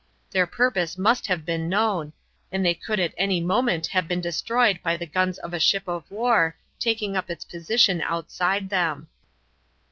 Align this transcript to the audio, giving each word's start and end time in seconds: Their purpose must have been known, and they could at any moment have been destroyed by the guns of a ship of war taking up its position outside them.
Their 0.31 0.47
purpose 0.47 0.97
must 0.97 1.27
have 1.27 1.45
been 1.45 1.69
known, 1.69 2.13
and 2.51 2.65
they 2.65 2.73
could 2.73 2.99
at 2.99 3.13
any 3.19 3.39
moment 3.39 3.85
have 3.85 4.07
been 4.07 4.19
destroyed 4.19 4.79
by 4.81 4.97
the 4.97 5.05
guns 5.05 5.37
of 5.37 5.53
a 5.53 5.59
ship 5.59 5.87
of 5.87 6.09
war 6.09 6.55
taking 6.79 7.15
up 7.15 7.29
its 7.29 7.45
position 7.45 8.01
outside 8.01 8.69
them. 8.71 9.09